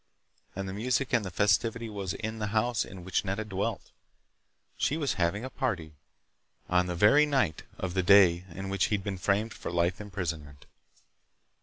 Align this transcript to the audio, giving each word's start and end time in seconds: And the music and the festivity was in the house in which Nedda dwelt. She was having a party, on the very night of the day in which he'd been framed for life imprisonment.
And 0.55 0.67
the 0.67 0.73
music 0.73 1.13
and 1.13 1.23
the 1.23 1.29
festivity 1.29 1.87
was 1.87 2.15
in 2.15 2.39
the 2.39 2.47
house 2.47 2.85
in 2.85 3.03
which 3.03 3.23
Nedda 3.23 3.45
dwelt. 3.45 3.91
She 4.75 4.97
was 4.97 5.13
having 5.21 5.45
a 5.45 5.49
party, 5.51 5.93
on 6.67 6.87
the 6.87 6.95
very 6.95 7.27
night 7.27 7.61
of 7.77 7.93
the 7.93 8.01
day 8.01 8.43
in 8.49 8.69
which 8.69 8.85
he'd 8.85 9.03
been 9.03 9.19
framed 9.19 9.53
for 9.53 9.69
life 9.71 10.01
imprisonment. 10.01 10.65